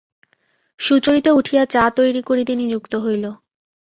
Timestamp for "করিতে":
2.21-2.53